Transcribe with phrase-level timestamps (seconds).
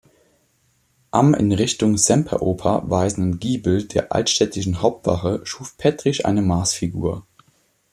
[1.11, 7.23] Am in Richtung Semperoper weisenden Giebel der Altstädtischen Hauptwache schuf Pettrich eine Mars-Figur.